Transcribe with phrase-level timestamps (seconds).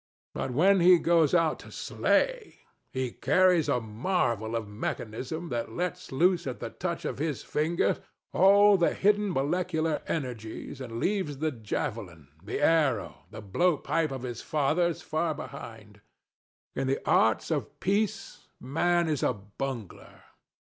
[0.33, 2.61] But when he goes out to slay,
[2.91, 7.97] he carries a marvel of mechanism that lets loose at the touch of his finger
[8.33, 14.41] all the hidden molecular energies, and leaves the javelin, the arrow, the blowpipe of his
[14.41, 16.01] fathers far behind.
[16.73, 20.23] In the arts of peace Man is a bungler.